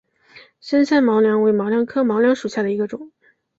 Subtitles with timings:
[0.59, 3.11] 深山毛茛为毛茛科毛茛属下的一个种。